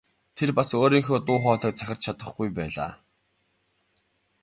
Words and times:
Тэр 0.37 0.49
бас 0.59 0.69
өөрийнхөө 0.79 1.17
дуу 1.27 1.37
хоолойг 1.43 1.75
захирч 1.77 2.01
чадахгүй 2.05 2.49
байлаа. 2.57 2.91